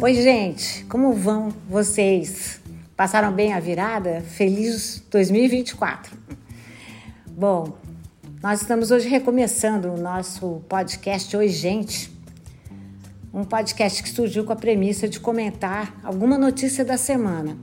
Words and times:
Oi, 0.00 0.14
gente, 0.14 0.84
como 0.84 1.12
vão 1.12 1.52
vocês? 1.68 2.60
Passaram 2.96 3.32
bem 3.32 3.52
a 3.52 3.58
virada? 3.58 4.20
Feliz 4.20 5.04
2024. 5.10 6.16
Bom, 7.26 7.76
nós 8.40 8.62
estamos 8.62 8.92
hoje 8.92 9.08
recomeçando 9.08 9.92
o 9.92 9.96
nosso 9.96 10.62
podcast 10.68 11.36
Oi, 11.36 11.48
gente. 11.48 12.16
Um 13.34 13.42
podcast 13.42 14.00
que 14.00 14.08
surgiu 14.08 14.44
com 14.44 14.52
a 14.52 14.56
premissa 14.56 15.08
de 15.08 15.18
comentar 15.18 15.98
alguma 16.04 16.38
notícia 16.38 16.84
da 16.84 16.96
semana. 16.96 17.58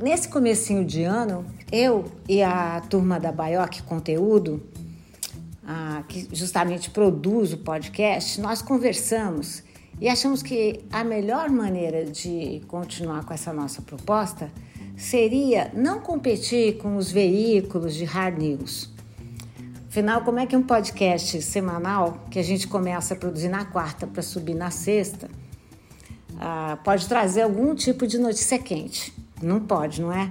Nesse 0.00 0.28
comecinho 0.28 0.84
de 0.84 1.02
ano, 1.02 1.44
eu 1.72 2.04
e 2.28 2.44
a 2.44 2.80
turma 2.88 3.18
da 3.18 3.32
Baioc 3.32 3.82
Conteúdo, 3.82 4.62
que 6.06 6.28
justamente 6.32 6.90
produz 6.90 7.52
o 7.52 7.58
podcast, 7.58 8.40
nós 8.40 8.62
conversamos 8.62 9.64
e 10.04 10.08
achamos 10.10 10.42
que 10.42 10.84
a 10.92 11.02
melhor 11.02 11.48
maneira 11.48 12.04
de 12.04 12.60
continuar 12.68 13.24
com 13.24 13.32
essa 13.32 13.54
nossa 13.54 13.80
proposta 13.80 14.52
seria 14.94 15.72
não 15.72 15.98
competir 15.98 16.76
com 16.76 16.98
os 16.98 17.10
veículos 17.10 17.94
de 17.94 18.04
hard 18.04 18.36
news. 18.36 18.90
Afinal, 19.88 20.20
como 20.20 20.38
é 20.40 20.44
que 20.44 20.54
um 20.54 20.62
podcast 20.62 21.40
semanal 21.40 22.22
que 22.30 22.38
a 22.38 22.42
gente 22.42 22.68
começa 22.68 23.14
a 23.14 23.16
produzir 23.16 23.48
na 23.48 23.64
quarta 23.64 24.06
para 24.06 24.20
subir 24.20 24.52
na 24.52 24.70
sexta 24.70 25.26
uh, 26.32 26.76
pode 26.84 27.08
trazer 27.08 27.40
algum 27.40 27.74
tipo 27.74 28.06
de 28.06 28.18
notícia 28.18 28.58
quente? 28.58 29.10
Não 29.42 29.58
pode, 29.58 30.02
não 30.02 30.12
é? 30.12 30.30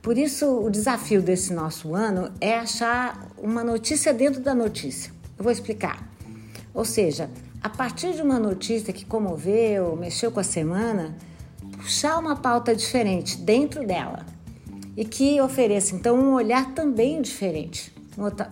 Por 0.00 0.16
isso, 0.16 0.46
o 0.46 0.70
desafio 0.70 1.20
desse 1.20 1.52
nosso 1.52 1.92
ano 1.92 2.30
é 2.40 2.56
achar 2.56 3.32
uma 3.36 3.64
notícia 3.64 4.14
dentro 4.14 4.40
da 4.40 4.54
notícia. 4.54 5.12
Eu 5.36 5.42
vou 5.42 5.50
explicar. 5.50 6.08
Ou 6.72 6.84
seja, 6.84 7.28
a 7.62 7.68
partir 7.68 8.14
de 8.14 8.22
uma 8.22 8.38
notícia 8.38 8.92
que 8.92 9.04
comoveu, 9.04 9.96
mexeu 9.96 10.30
com 10.30 10.40
a 10.40 10.44
semana, 10.44 11.16
puxar 11.76 12.18
uma 12.18 12.36
pauta 12.36 12.74
diferente 12.74 13.36
dentro 13.36 13.86
dela 13.86 14.24
e 14.96 15.04
que 15.04 15.40
ofereça 15.40 15.94
então 15.94 16.18
um 16.18 16.34
olhar 16.34 16.72
também 16.74 17.20
diferente. 17.20 17.92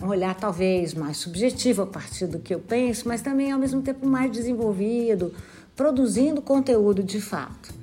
Um 0.01 0.07
olhar 0.07 0.33
talvez 0.33 0.93
mais 0.93 1.17
subjetivo 1.17 1.81
a 1.81 1.87
partir 1.87 2.25
do 2.25 2.39
que 2.39 2.55
eu 2.55 2.59
penso, 2.59 3.07
mas 3.07 3.21
também 3.21 3.51
ao 3.51 3.59
mesmo 3.59 3.81
tempo 3.81 4.07
mais 4.07 4.31
desenvolvido, 4.31 5.33
produzindo 5.75 6.41
conteúdo 6.41 7.03
de 7.03 7.19
fato. 7.19 7.73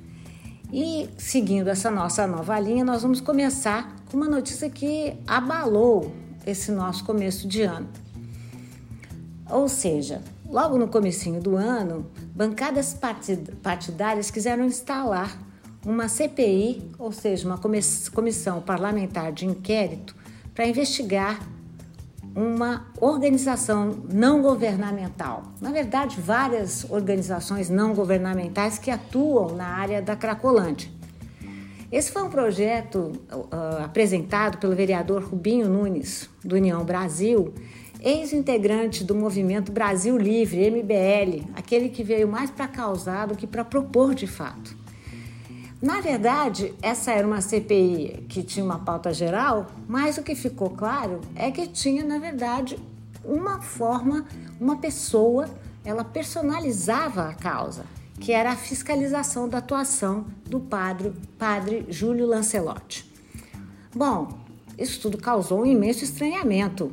E 0.73 1.07
seguindo 1.15 1.69
essa 1.69 1.91
nossa 1.91 2.25
nova 2.25 2.59
linha, 2.59 2.83
nós 2.83 3.03
vamos 3.03 3.21
começar 3.21 3.95
com 4.09 4.17
uma 4.17 4.27
notícia 4.27 4.67
que 4.69 5.13
abalou 5.27 6.11
esse 6.45 6.71
nosso 6.71 7.03
começo 7.03 7.47
de 7.47 7.61
ano. 7.61 7.87
Ou 9.47 9.69
seja, 9.69 10.23
Logo 10.49 10.77
no 10.77 10.87
comecinho 10.87 11.41
do 11.41 11.55
ano, 11.55 12.09
bancadas 12.35 12.97
partidárias 13.63 14.29
quiseram 14.29 14.65
instalar 14.65 15.37
uma 15.85 16.07
CPI, 16.07 16.91
ou 16.97 17.11
seja, 17.11 17.47
uma 17.47 17.59
comissão 18.13 18.61
parlamentar 18.61 19.31
de 19.31 19.45
inquérito, 19.45 20.15
para 20.53 20.67
investigar 20.67 21.39
uma 22.35 22.87
organização 22.99 24.03
não 24.11 24.41
governamental. 24.41 25.43
Na 25.61 25.71
verdade, 25.71 26.19
várias 26.19 26.85
organizações 26.89 27.69
não 27.69 27.93
governamentais 27.93 28.77
que 28.77 28.91
atuam 28.91 29.55
na 29.55 29.67
área 29.67 30.01
da 30.01 30.15
Cracolândia. 30.15 30.89
Esse 31.91 32.11
foi 32.11 32.23
um 32.23 32.29
projeto 32.29 33.13
uh, 33.31 33.83
apresentado 33.83 34.57
pelo 34.57 34.75
vereador 34.75 35.23
Rubinho 35.23 35.69
Nunes, 35.69 36.29
do 36.43 36.55
União 36.55 36.83
Brasil, 36.83 37.53
ex-integrante 38.05 39.03
do 39.03 39.15
movimento 39.15 39.71
Brasil 39.71 40.15
Livre, 40.15 40.69
MBL, 40.69 41.49
aquele 41.55 41.89
que 41.89 42.03
veio 42.03 42.27
mais 42.27 42.51
para 42.51 42.67
causar 42.67 43.25
do 43.25 43.35
que 43.35 43.47
para 43.47 43.65
propor 43.65 44.13
de 44.13 44.27
fato. 44.27 44.77
Na 45.81 46.01
verdade, 46.01 46.71
essa 46.83 47.11
era 47.11 47.25
uma 47.25 47.41
CPI 47.41 48.25
que 48.29 48.43
tinha 48.43 48.63
uma 48.63 48.77
pauta 48.77 49.11
geral, 49.11 49.65
mas 49.87 50.19
o 50.19 50.23
que 50.23 50.35
ficou 50.35 50.69
claro 50.69 51.19
é 51.35 51.49
que 51.49 51.65
tinha, 51.65 52.05
na 52.05 52.19
verdade, 52.19 52.77
uma 53.23 53.59
forma, 53.59 54.23
uma 54.61 54.77
pessoa, 54.77 55.49
ela 55.83 56.03
personalizava 56.03 57.29
a 57.29 57.33
causa, 57.33 57.85
que 58.19 58.31
era 58.31 58.51
a 58.51 58.55
fiscalização 58.55 59.49
da 59.49 59.57
atuação 59.57 60.27
do 60.45 60.59
padre, 60.59 61.11
padre 61.39 61.87
Júlio 61.89 62.27
Lancelotti. 62.27 63.11
Bom, 63.95 64.27
isso 64.77 65.01
tudo 65.01 65.17
causou 65.17 65.61
um 65.61 65.65
imenso 65.65 66.03
estranhamento, 66.03 66.91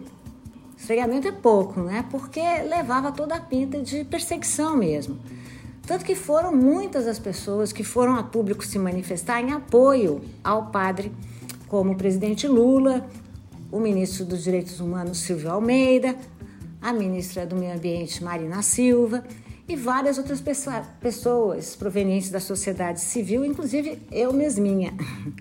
Esfregamento 0.82 1.28
é 1.28 1.30
pouco, 1.32 1.80
né? 1.80 2.04
Porque 2.10 2.40
levava 2.40 3.12
toda 3.12 3.36
a 3.36 3.40
pinta 3.40 3.80
de 3.80 4.02
perseguição 4.02 4.76
mesmo. 4.76 5.16
Tanto 5.86 6.04
que 6.04 6.16
foram 6.16 6.52
muitas 6.52 7.06
as 7.06 7.20
pessoas 7.20 7.72
que 7.72 7.84
foram 7.84 8.16
a 8.16 8.24
público 8.24 8.66
se 8.66 8.80
manifestar 8.80 9.40
em 9.40 9.52
apoio 9.52 10.20
ao 10.42 10.72
padre, 10.72 11.12
como 11.68 11.92
o 11.92 11.94
presidente 11.94 12.48
Lula, 12.48 13.08
o 13.70 13.78
ministro 13.78 14.24
dos 14.24 14.42
Direitos 14.42 14.80
Humanos 14.80 15.18
Silvio 15.18 15.52
Almeida, 15.52 16.16
a 16.80 16.92
ministra 16.92 17.46
do 17.46 17.54
Meio 17.54 17.76
Ambiente 17.76 18.24
Marina 18.24 18.60
Silva 18.60 19.22
e 19.68 19.76
várias 19.76 20.18
outras 20.18 20.42
pessoas 21.00 21.76
provenientes 21.76 22.28
da 22.28 22.40
sociedade 22.40 23.00
civil, 23.00 23.44
inclusive 23.44 24.02
eu 24.10 24.32
mesminha. 24.32 24.92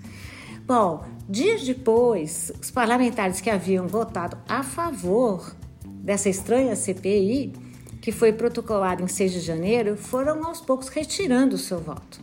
Bom, 0.67 1.03
dias 1.31 1.63
depois, 1.63 2.51
os 2.61 2.69
parlamentares 2.69 3.39
que 3.39 3.49
haviam 3.49 3.87
votado 3.87 4.37
a 4.49 4.63
favor 4.63 5.55
dessa 5.85 6.27
estranha 6.27 6.75
CPI, 6.75 7.53
que 8.01 8.11
foi 8.11 8.33
protocolada 8.33 9.01
em 9.01 9.07
6 9.07 9.31
de 9.31 9.39
janeiro, 9.39 9.95
foram 9.95 10.45
aos 10.45 10.59
poucos 10.59 10.89
retirando 10.89 11.55
o 11.55 11.57
seu 11.57 11.79
voto. 11.79 12.19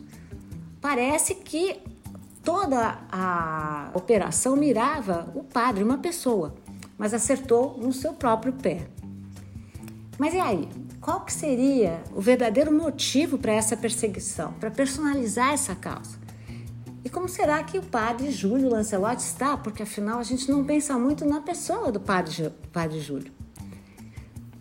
Parece 0.79 1.33
que 1.33 1.79
toda 2.43 2.99
a 3.11 3.89
operação 3.95 4.55
mirava 4.55 5.31
o 5.33 5.43
padre, 5.43 5.83
uma 5.83 5.97
pessoa, 5.97 6.53
mas 6.95 7.11
acertou 7.11 7.79
no 7.79 7.91
seu 7.91 8.13
próprio 8.13 8.53
pé. 8.53 8.87
Mas 10.19 10.35
e 10.35 10.39
aí? 10.39 10.69
Qual 11.01 11.21
que 11.21 11.33
seria 11.33 12.03
o 12.13 12.21
verdadeiro 12.21 12.71
motivo 12.71 13.39
para 13.39 13.53
essa 13.53 13.75
perseguição, 13.75 14.53
para 14.53 14.69
personalizar 14.69 15.53
essa 15.53 15.73
causa? 15.73 16.19
E 17.09 17.11
como 17.11 17.27
será 17.27 17.63
que 17.63 17.75
o 17.75 17.81
padre 17.81 18.29
Júlio 18.29 18.69
Lancelotti 18.69 19.23
está? 19.23 19.57
Porque 19.57 19.81
afinal 19.81 20.19
a 20.19 20.23
gente 20.23 20.47
não 20.47 20.63
pensa 20.63 20.95
muito 20.95 21.25
na 21.25 21.41
pessoa 21.41 21.91
do 21.91 21.99
padre, 21.99 22.51
padre 22.71 22.99
Júlio. 22.99 23.31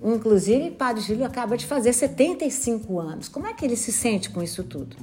Inclusive, 0.03 0.71
padre 0.71 1.03
Júlio 1.03 1.27
acaba 1.27 1.59
de 1.59 1.67
fazer 1.67 1.93
75 1.93 2.99
anos. 2.99 3.29
Como 3.29 3.47
é 3.47 3.53
que 3.53 3.67
ele 3.67 3.77
se 3.77 3.93
sente 3.93 4.31
com 4.31 4.43
isso 4.43 4.65
tudo? 4.65 4.97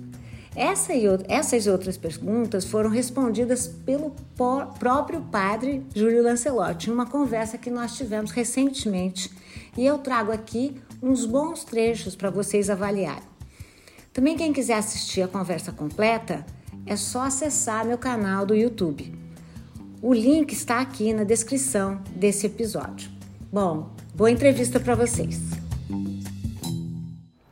Essa 0.55 0.95
e 0.95 1.03
essas 1.27 1.67
outras 1.67 1.97
perguntas 1.97 2.65
foram 2.65 2.89
respondidas 2.89 3.67
pelo 3.67 4.15
próprio 4.79 5.21
padre 5.21 5.85
Júlio 5.93 6.23
Lancelotti 6.23 6.89
em 6.89 6.93
uma 6.93 7.05
conversa 7.05 7.59
que 7.59 7.69
nós 7.69 7.95
tivemos 7.95 8.31
recentemente 8.31 9.29
e 9.77 9.85
eu 9.85 9.99
trago 9.99 10.31
aqui 10.31 10.81
uns 10.99 11.27
bons 11.27 11.63
trechos 11.63 12.15
para 12.15 12.31
vocês 12.31 12.71
avaliarem. 12.71 13.21
Também 14.11 14.35
quem 14.35 14.51
quiser 14.51 14.77
assistir 14.77 15.21
a 15.21 15.27
conversa 15.27 15.71
completa, 15.71 16.43
é 16.85 16.95
só 16.95 17.21
acessar 17.21 17.85
meu 17.85 17.97
canal 17.97 18.45
do 18.45 18.55
YouTube. 18.55 19.17
O 20.01 20.13
link 20.13 20.51
está 20.51 20.79
aqui 20.81 21.13
na 21.13 21.23
descrição 21.23 21.99
desse 22.11 22.45
episódio. 22.45 23.09
Bom, 23.51 23.89
boa 24.13 24.29
entrevista 24.29 24.79
para 24.79 24.93
vocês. 24.93 25.39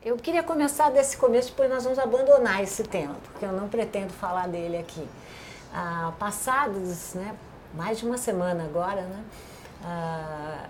Eu 0.03 0.17
queria 0.17 0.43
começar 0.43 0.91
desse 0.91 1.17
começo, 1.17 1.49
depois 1.49 1.69
nós 1.69 1.83
vamos 1.83 1.97
abandonar 1.97 2.61
esse 2.61 2.83
tema, 2.83 3.15
porque 3.23 3.43
eu 3.43 3.51
não 3.51 3.67
pretendo 3.67 4.13
falar 4.13 4.47
dele 4.47 4.77
aqui. 4.77 5.03
Ah, 5.73 6.13
passados, 6.19 7.15
né, 7.15 7.33
mais 7.73 7.97
de 7.97 8.05
uma 8.05 8.17
semana 8.17 8.63
agora, 8.65 9.01
né, 9.01 9.23
ah, 9.83 10.67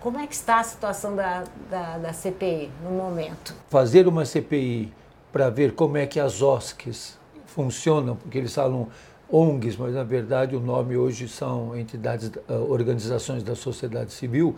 como 0.00 0.18
é 0.18 0.26
que 0.26 0.34
está 0.34 0.60
a 0.60 0.64
situação 0.64 1.14
da, 1.14 1.44
da, 1.68 1.98
da 1.98 2.12
CPI 2.14 2.70
no 2.82 2.90
momento? 2.90 3.54
Fazer 3.68 4.08
uma 4.08 4.24
CPI 4.24 4.92
para 5.30 5.50
ver 5.50 5.74
como 5.74 5.98
é 5.98 6.06
que 6.06 6.18
as 6.18 6.40
OSCs 6.40 7.20
funcionam, 7.54 8.16
porque 8.16 8.38
eles 8.38 8.54
falam 8.54 8.88
ONGs, 9.30 9.76
mas 9.76 9.94
na 9.94 10.04
verdade 10.04 10.56
o 10.56 10.60
nome 10.60 10.96
hoje 10.96 11.28
são 11.28 11.76
entidades, 11.76 12.30
ah, 12.48 12.54
organizações 12.54 13.42
da 13.42 13.54
sociedade 13.54 14.12
civil, 14.12 14.56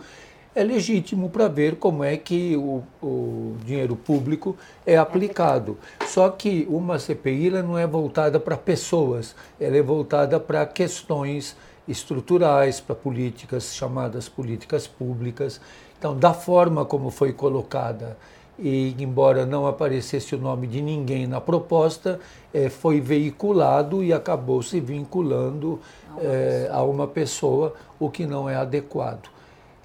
é 0.53 0.63
legítimo 0.63 1.29
para 1.29 1.49
ver 1.49 1.75
como 1.75 2.01
é 2.03 2.15
que 2.15 2.55
o, 2.55 2.81
o, 3.01 3.57
dinheiro 3.65 3.95
público 3.95 4.55
é 4.85 4.95
aplicado. 4.95 5.77
Só 6.07 6.29
que 6.29 6.65
uma 6.69 6.97
CPI 6.97 7.49
não 7.61 7.77
é 7.77 7.85
voltada 7.85 8.39
para 8.39 8.55
pessoas, 8.55 9.35
ela 9.59 9.75
é 9.75 9.81
voltada 9.81 10.39
para 10.39 10.65
questões 10.65 11.57
estruturais, 11.85 12.79
para 12.79 12.95
políticas 12.95 13.75
chamadas 13.75 14.29
políticas 14.29 14.87
públicas. 14.87 15.59
Então, 15.99 16.17
da 16.17 16.33
forma 16.33 16.85
como 16.85 17.09
foi 17.09 17.33
colocada 17.33 18.17
e 18.57 18.95
embora 18.99 19.45
não 19.45 19.67
aparecesse 19.67 20.35
o 20.35 20.37
nome 20.37 20.67
de 20.67 20.81
ninguém 20.81 21.27
na 21.27 21.41
proposta, 21.41 22.19
é, 22.53 22.69
foi 22.69 23.01
veiculado 23.01 24.03
e 24.03 24.13
acabou 24.13 24.61
se 24.61 24.79
vinculando 24.79 25.79
é, 26.17 26.69
a 26.71 26.81
uma 26.83 27.07
pessoa, 27.07 27.73
o 27.99 28.09
que 28.09 28.25
não 28.25 28.49
é 28.49 28.55
adequado. 28.55 29.29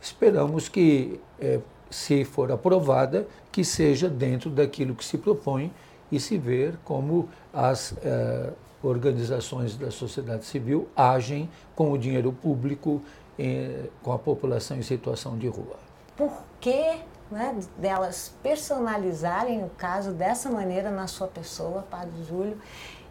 Esperamos 0.00 0.68
que 0.68 1.20
é, 1.40 1.60
se 1.90 2.24
for 2.24 2.52
aprovada, 2.52 3.26
que 3.50 3.64
seja 3.64 4.08
dentro 4.08 4.48
daquilo 4.48 4.94
que 4.94 5.04
se 5.04 5.18
propõe 5.18 5.72
e 6.10 6.18
se 6.20 6.38
ver 6.38 6.78
como 6.84 7.28
as 7.52 7.94
eh, 8.02 8.52
organizações 8.82 9.76
da 9.76 9.90
sociedade 9.90 10.44
civil 10.44 10.88
agem 10.96 11.48
com 11.74 11.92
o 11.92 11.98
dinheiro 11.98 12.32
público, 12.32 13.02
eh, 13.38 13.86
com 14.02 14.12
a 14.12 14.18
população 14.18 14.76
em 14.76 14.82
situação 14.82 15.36
de 15.36 15.48
rua. 15.48 15.76
Por 16.16 16.32
que 16.60 16.96
né, 17.30 17.56
delas 17.76 18.34
personalizarem 18.42 19.62
o 19.62 19.70
caso 19.70 20.12
dessa 20.12 20.50
maneira 20.50 20.90
na 20.90 21.06
sua 21.06 21.26
pessoa, 21.26 21.84
Padre 21.90 22.24
Júlio? 22.28 22.58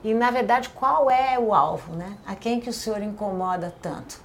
E, 0.04 0.14
na 0.14 0.32
verdade, 0.32 0.70
qual 0.70 1.10
é 1.10 1.38
o 1.38 1.54
alvo? 1.54 1.96
Né? 1.96 2.18
A 2.26 2.36
quem 2.36 2.60
que 2.60 2.70
o 2.70 2.74
senhor 2.74 3.02
incomoda 3.02 3.74
tanto? 3.82 4.22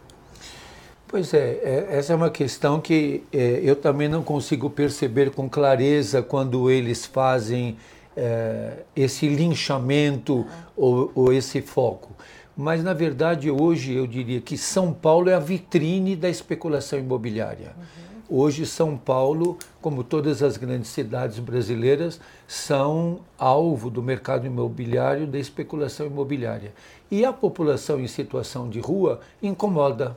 Pois 1.07 1.33
é, 1.33 1.61
é 1.63 1.87
essa 1.91 2.13
é 2.13 2.17
uma 2.17 2.31
questão 2.31 2.81
que 2.81 3.23
é, 3.33 3.61
eu 3.63 3.77
também 3.77 4.09
não 4.09 4.23
consigo 4.23 4.69
perceber 4.69 5.31
com 5.31 5.49
clareza 5.49 6.23
quando 6.23 6.71
eles 6.71 7.07
fazem 7.07 7.77
é, 8.17 8.79
esse 8.97 9.29
linchamento 9.29 10.47
ou, 10.77 11.11
ou, 11.15 11.33
esse 11.33 11.61
foco. 11.61 12.11
Mas, 12.57 12.83
na 12.83 12.93
verdade, 12.93 13.51
hoje 13.51 13.93
eu 13.93 14.07
diria 14.07 14.41
que 14.41 14.57
São 14.57 14.93
Paulo 14.93 15.29
é 15.29 15.35
a 15.35 15.41
vitrine 15.41 16.15
da 16.15 16.29
especulação 16.29 16.99
imobiliária. 16.99 17.73
Uhum. 17.77 18.04
Hoje, 18.37 18.67
São 18.67 18.97
Paulo, 18.97 19.57
como 19.81 20.03
todas 20.03 20.43
as 20.43 20.57
grandes 20.57 20.91
cidades 20.91 21.39
brasileiras, 21.39 22.21
são 22.49 23.21
alvo 23.39 23.89
do 23.89 24.03
mercado 24.03 24.45
imobiliário, 24.45 25.25
da 25.25 25.39
especulação 25.39 26.05
imobiliária. 26.05 26.75
E 27.09 27.25
a 27.25 27.33
população 27.33 28.01
em 28.01 28.09
situação 28.09 28.69
de 28.69 28.81
rua 28.81 29.21
incomoda. 29.41 30.17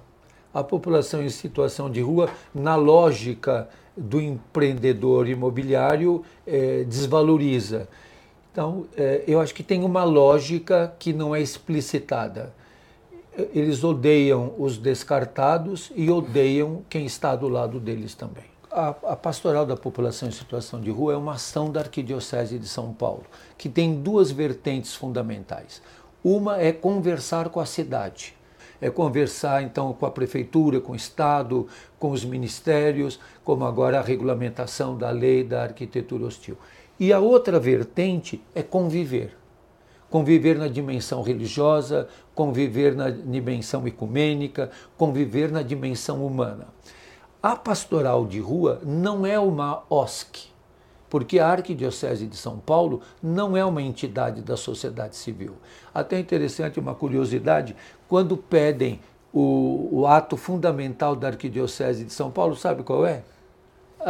A 0.51 0.63
população 0.63 1.21
em 1.21 1.29
situação 1.29 1.91
de 1.91 2.01
rua, 2.01 2.27
na 2.55 2.75
lógica 2.75 3.69
do 3.95 4.19
empreendedor 4.19 5.27
imobiliário, 5.29 6.23
é, 6.47 6.85
desvaloriza. 6.85 7.87
Então, 8.51 8.87
é, 8.97 9.25
eu 9.27 9.39
acho 9.39 9.53
que 9.53 9.61
tem 9.61 9.83
uma 9.83 10.03
lógica 10.03 10.91
que 10.97 11.13
não 11.13 11.35
é 11.35 11.39
explicitada 11.39 12.51
eles 13.53 13.83
odeiam 13.83 14.53
os 14.57 14.77
descartados 14.77 15.91
e 15.95 16.09
odeiam 16.09 16.81
quem 16.89 17.05
está 17.05 17.35
do 17.35 17.47
lado 17.47 17.79
deles 17.79 18.15
também. 18.15 18.45
A, 18.71 18.89
a, 18.89 19.15
Pastoral 19.15 19.65
da 19.65 19.77
População 19.77 20.27
em 20.27 20.31
Situação 20.31 20.81
de 20.81 20.89
Rua 20.89 21.13
é 21.13 21.17
uma 21.17 21.33
ação 21.33 21.71
da 21.71 21.81
Arquidiocese 21.81 22.57
de 22.57 22.67
São 22.67 22.93
Paulo, 22.93 23.23
que 23.57 23.69
tem 23.69 24.01
duas 24.01 24.31
vertentes 24.31 24.95
fundamentais. 24.95 25.81
Uma 26.23 26.59
é 26.59 26.71
conversar 26.71 27.49
com 27.49 27.59
a 27.59 27.65
cidade, 27.65 28.35
é 28.81 28.89
conversar 28.89 29.63
então 29.63 29.93
com 29.93 30.05
a 30.05 30.11
prefeitura, 30.11 30.81
com 30.81 30.93
o 30.93 30.95
Estado, 30.95 31.67
com 31.97 32.11
os 32.11 32.25
ministérios, 32.25 33.19
como 33.43 33.65
agora 33.65 33.99
a 33.99 34.03
regulamentação 34.03 34.97
da 34.97 35.09
lei 35.11 35.43
da 35.43 35.63
arquitetura 35.63 36.25
hostil. 36.25 36.57
E 36.99 37.13
a 37.13 37.19
outra 37.19 37.59
vertente 37.59 38.41
é 38.53 38.63
conviver 38.63 39.37
conviver 40.09 40.57
na 40.57 40.67
dimensão 40.67 41.21
religiosa, 41.21 42.07
conviver 42.37 42.95
na 42.95 43.09
dimensão 43.09 43.87
ecumênica, 43.87 44.69
conviver 44.95 45.51
na 45.51 45.63
dimensão 45.63 46.23
humana. 46.23 46.67
A 47.41 47.55
pastoral 47.55 48.27
de 48.27 48.39
rua 48.39 48.79
não 48.85 49.25
é 49.25 49.39
uma 49.39 49.83
OSC, 49.89 50.49
porque 51.09 51.39
a 51.39 51.47
Arquidiocese 51.47 52.27
de 52.27 52.37
São 52.37 52.59
Paulo 52.59 53.01
não 53.23 53.57
é 53.57 53.65
uma 53.65 53.81
entidade 53.81 54.43
da 54.43 54.55
sociedade 54.55 55.15
civil. 55.15 55.55
Até 55.91 56.19
interessante 56.19 56.79
uma 56.79 56.93
curiosidade, 56.93 57.75
quando 58.07 58.37
pedem 58.37 58.99
o, 59.33 59.89
o 59.91 60.05
ato 60.05 60.37
fundamental 60.37 61.15
da 61.15 61.29
Arquidiocese 61.29 62.05
de 62.05 62.13
São 62.13 62.29
Paulo, 62.29 62.55
sabe 62.55 62.83
qual 62.83 63.03
é? 63.03 63.23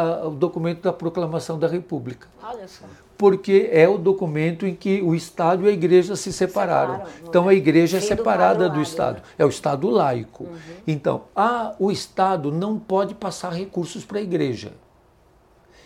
O 0.04 0.30
documento 0.30 0.82
da 0.82 0.94
proclamação 0.94 1.58
da 1.58 1.68
República. 1.68 2.28
Olha 2.44 2.68
só. 2.68 2.86
Porque 3.18 3.70
é 3.72 3.90
o 3.90 3.98
documento 3.98 4.68
em 4.68 4.76
que 4.76 5.02
o 5.02 5.16
Estado 5.16 5.66
e 5.66 5.70
a 5.70 5.72
Igreja 5.72 6.16
se 6.16 6.32
separaram. 6.32 7.00
Separam, 7.00 7.28
então 7.28 7.48
a 7.48 7.54
Igreja 7.54 7.98
é 7.98 8.00
separada 8.00 8.70
do, 8.70 8.76
do 8.76 8.82
Estado. 8.82 9.16
Né? 9.16 9.22
É 9.40 9.46
o 9.46 9.50
Estado 9.50 9.90
laico. 9.90 10.44
Uhum. 10.44 10.58
Então 10.86 11.24
a, 11.36 11.74
o 11.80 11.92
Estado 11.92 12.52
não 12.52 12.78
pode 12.78 13.16
passar 13.16 13.52
recursos 13.54 14.06
para 14.06 14.20
a 14.20 14.22
Igreja. 14.22 14.74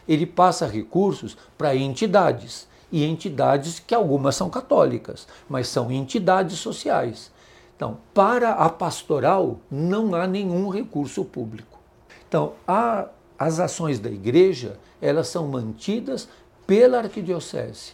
Ele 0.07 0.25
passa 0.25 0.67
recursos 0.67 1.37
para 1.57 1.75
entidades. 1.75 2.67
E 2.91 3.05
entidades 3.05 3.79
que 3.79 3.95
algumas 3.95 4.35
são 4.35 4.49
católicas, 4.49 5.25
mas 5.47 5.69
são 5.69 5.89
entidades 5.89 6.59
sociais. 6.59 7.31
Então, 7.73 7.97
para 8.13 8.51
a 8.51 8.69
pastoral, 8.69 9.59
não 9.71 10.13
há 10.13 10.27
nenhum 10.27 10.69
recurso 10.69 11.23
público. 11.23 11.79
Então, 12.27 12.53
a 12.67 13.07
as 13.41 13.59
ações 13.59 13.97
da 13.99 14.11
igreja, 14.11 14.79
elas 15.01 15.27
são 15.27 15.47
mantidas 15.47 16.29
pela 16.67 16.99
arquidiocese, 16.99 17.93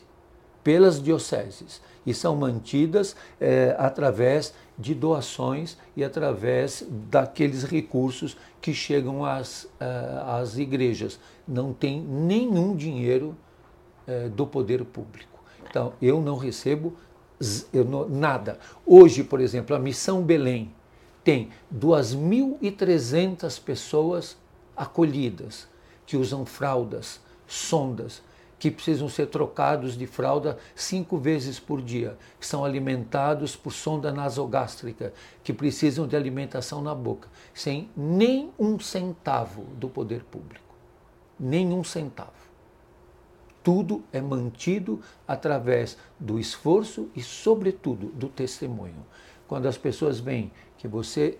pelas 0.62 1.02
dioceses, 1.02 1.82
e 2.06 2.14
são 2.14 2.36
mantidas 2.36 3.16
é, 3.40 3.74
através 3.80 4.54
de 4.78 4.94
doações 4.94 5.78
e 5.96 6.04
através 6.04 6.86
daqueles 7.10 7.64
recursos 7.64 8.36
que 8.60 8.74
chegam 8.74 9.24
às, 9.24 9.64
uh, 9.64 10.36
às 10.42 10.58
igrejas. 10.58 11.18
Não 11.48 11.72
tem 11.72 12.02
nenhum 12.02 12.76
dinheiro 12.76 13.34
uh, 14.06 14.30
do 14.30 14.46
poder 14.46 14.84
público. 14.84 15.42
Então, 15.66 15.94
eu 16.02 16.20
não 16.20 16.36
recebo 16.36 16.94
eu 17.72 17.86
não, 17.86 18.10
nada. 18.10 18.60
Hoje, 18.86 19.24
por 19.24 19.40
exemplo, 19.40 19.74
a 19.74 19.80
Missão 19.80 20.22
Belém 20.24 20.74
tem 21.24 21.52
2.300 21.74 23.62
pessoas 23.62 24.36
acolhidas, 24.78 25.68
que 26.06 26.16
usam 26.16 26.46
fraldas, 26.46 27.20
sondas, 27.48 28.22
que 28.60 28.72
precisam 28.72 29.10
ser 29.10 29.28
trocados 29.28 29.98
de 29.98 30.08
fralda 30.08 30.58
cinco 30.76 31.18
vezes 31.18 31.60
por 31.60 31.82
dia, 31.82 32.18
que 32.40 32.46
são 32.46 32.64
alimentados 32.64 33.56
por 33.56 33.72
sonda 33.72 34.12
nasogástrica, 34.12 35.14
que 35.44 35.54
precisam 35.54 36.08
de 36.08 36.16
alimentação 36.16 36.82
na 36.82 36.96
boca, 36.96 37.30
sem 37.54 37.90
nem 37.96 38.52
um 38.58 38.80
centavo 38.80 39.64
do 39.76 39.90
poder 39.90 40.24
público. 40.24 40.66
Nenhum 41.40 41.84
centavo. 41.84 42.32
Tudo 43.64 44.04
é 44.14 44.22
mantido 44.22 45.02
através 45.28 45.98
do 46.20 46.40
esforço 46.40 47.10
e, 47.16 47.22
sobretudo, 47.22 48.08
do 48.08 48.30
testemunho. 48.30 49.06
Quando 49.48 49.68
as 49.68 49.78
pessoas 49.78 50.20
veem 50.20 50.52
que 50.78 50.88
você 50.88 51.38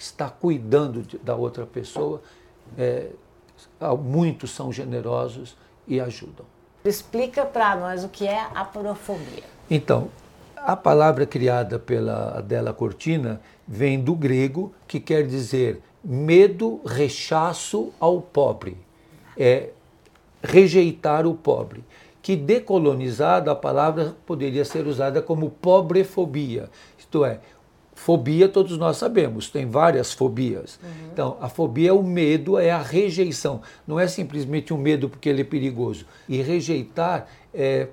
está 0.00 0.30
cuidando 0.30 1.02
de, 1.02 1.18
da 1.18 1.36
outra 1.36 1.66
pessoa. 1.66 2.22
É, 2.76 3.10
muitos 4.02 4.50
são 4.50 4.72
generosos 4.72 5.56
e 5.86 6.00
ajudam. 6.00 6.46
Explica 6.84 7.44
para 7.44 7.76
nós 7.76 8.02
o 8.04 8.08
que 8.08 8.26
é 8.26 8.40
aporofobia. 8.54 9.44
Então, 9.70 10.08
a 10.56 10.74
palavra 10.74 11.26
criada 11.26 11.78
pela 11.78 12.38
Adela 12.38 12.72
Cortina 12.72 13.40
vem 13.68 14.00
do 14.00 14.14
grego, 14.14 14.72
que 14.88 14.98
quer 14.98 15.26
dizer 15.26 15.82
medo, 16.02 16.80
rechaço 16.86 17.92
ao 18.00 18.20
pobre. 18.22 18.78
É 19.36 19.70
rejeitar 20.42 21.26
o 21.26 21.34
pobre. 21.34 21.84
Que 22.22 22.36
decolonizada 22.36 23.52
a 23.52 23.56
palavra 23.56 24.16
poderia 24.26 24.64
ser 24.64 24.86
usada 24.86 25.20
como 25.20 25.50
pobrefobia, 25.50 26.68
isto 26.98 27.24
é, 27.24 27.40
Fobia, 28.00 28.48
todos 28.48 28.78
nós 28.78 28.96
sabemos, 28.96 29.50
tem 29.50 29.66
várias 29.66 30.10
fobias. 30.10 30.80
Uhum. 30.82 31.10
Então, 31.12 31.36
a 31.38 31.50
fobia 31.50 31.90
é 31.90 31.92
o 31.92 32.02
medo, 32.02 32.58
é 32.58 32.70
a 32.70 32.80
rejeição. 32.80 33.60
Não 33.86 34.00
é 34.00 34.08
simplesmente 34.08 34.72
um 34.72 34.78
medo 34.78 35.06
porque 35.06 35.28
ele 35.28 35.42
é 35.42 35.44
perigoso. 35.44 36.06
E 36.26 36.40
rejeitar 36.40 37.28
é 37.52 37.88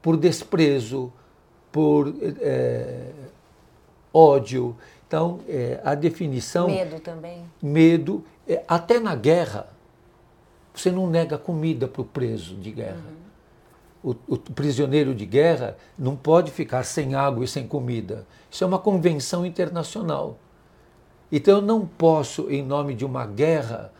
por 0.00 0.16
desprezo, 0.16 1.12
por 1.72 2.14
é, 2.40 3.10
ódio. 4.12 4.76
Então, 5.08 5.40
é, 5.48 5.80
a 5.82 5.96
definição. 5.96 6.68
Medo 6.68 7.00
também. 7.00 7.42
Medo, 7.60 8.24
é, 8.48 8.62
até 8.68 9.00
na 9.00 9.16
guerra, 9.16 9.66
você 10.72 10.92
não 10.92 11.10
nega 11.10 11.36
comida 11.36 11.88
para 11.88 12.02
o 12.02 12.04
preso 12.04 12.54
de 12.54 12.70
guerra. 12.70 13.02
Uhum 13.04 13.23
o, 14.04 14.14
o, 14.28 14.36
prisioneiro 14.36 15.14
de 15.14 15.24
guerra 15.24 15.78
não 15.98 16.14
pode 16.14 16.50
ficar 16.50 16.84
sem 16.84 17.14
água 17.14 17.42
e 17.42 17.48
sem 17.48 17.66
comida. 17.66 18.26
Isso 18.50 18.62
é 18.62 18.66
uma 18.66 18.78
convenção 18.78 19.46
internacional. 19.46 20.36
Então 21.32 21.56
eu 21.56 21.62
não 21.62 21.86
posso, 21.86 22.50
em 22.50 22.62
nome 22.62 22.94
de 22.94 23.04
uma 23.04 23.26
guerra 23.26 23.90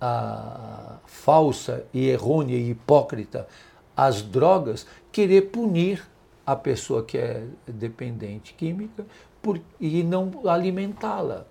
ah, 0.00 0.96
falsa 1.06 1.84
e 1.94 2.08
errônea 2.08 2.56
e 2.56 2.70
hipócrita 2.70 3.46
às 3.96 4.20
drogas, 4.20 4.84
querer 5.12 5.42
punir 5.42 6.04
a 6.44 6.56
pessoa 6.56 7.04
que 7.04 7.16
é 7.16 7.46
dependente 7.64 8.54
química 8.54 9.06
por, 9.40 9.60
e 9.78 10.02
não 10.02 10.40
alimentá-la 10.44 11.46